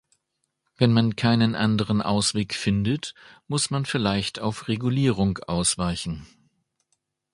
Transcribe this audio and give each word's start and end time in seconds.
Wenn 0.77 0.93
man 0.93 1.15
keinen 1.15 1.53
anderen 1.53 2.01
Ausweg 2.01 2.55
findet, 2.55 3.13
muss 3.47 3.69
man 3.69 3.85
vielleicht 3.85 4.39
auf 4.39 4.67
Regulierung 4.67 5.37
ausweichen. 5.45 6.25